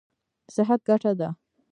[0.55, 1.29] صحت ګټه ده.